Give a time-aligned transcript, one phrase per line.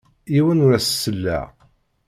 [0.33, 1.47] Yiwen ur as-selleɣ.